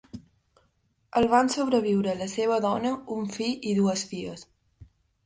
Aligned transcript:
El 1.19 1.27
van 1.33 1.51
sobreviure 1.55 2.15
la 2.21 2.27
seva 2.31 2.57
dona, 2.63 2.95
un 3.17 3.29
fill 3.37 3.69
i 3.73 3.75
dues 3.81 4.07
fills. 4.15 4.43